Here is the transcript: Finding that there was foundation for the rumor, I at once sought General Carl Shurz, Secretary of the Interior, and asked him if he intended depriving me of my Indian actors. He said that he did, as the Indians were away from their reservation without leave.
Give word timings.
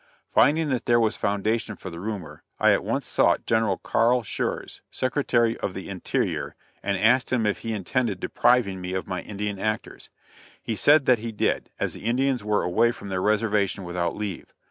Finding 0.33 0.69
that 0.69 0.87
there 0.87 0.99
was 0.99 1.15
foundation 1.15 1.75
for 1.75 1.91
the 1.91 1.99
rumor, 1.99 2.41
I 2.59 2.71
at 2.73 2.83
once 2.83 3.05
sought 3.05 3.45
General 3.45 3.77
Carl 3.77 4.23
Shurz, 4.23 4.79
Secretary 4.89 5.55
of 5.59 5.75
the 5.75 5.89
Interior, 5.89 6.55
and 6.81 6.97
asked 6.97 7.31
him 7.31 7.45
if 7.45 7.59
he 7.59 7.71
intended 7.73 8.19
depriving 8.19 8.81
me 8.81 8.93
of 8.95 9.05
my 9.05 9.21
Indian 9.21 9.59
actors. 9.59 10.09
He 10.59 10.75
said 10.75 11.05
that 11.05 11.19
he 11.19 11.31
did, 11.31 11.69
as 11.79 11.93
the 11.93 12.03
Indians 12.05 12.43
were 12.43 12.63
away 12.63 12.91
from 12.91 13.09
their 13.09 13.21
reservation 13.21 13.83
without 13.83 14.15
leave. 14.15 14.51